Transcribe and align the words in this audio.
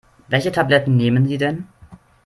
Welche 0.29 0.51
Tabletten 0.51 0.97
nehmen 0.97 1.27
Sie 1.27 1.37
denn? 1.37 1.67